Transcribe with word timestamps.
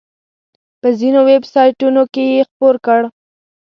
په 0.81 0.87
ځینو 0.99 1.19
ویب 1.29 1.43
سایټونو 1.53 2.01
کې 2.13 2.23
یې 2.33 2.41
خپور 2.49 2.75
کړ. 2.85 3.01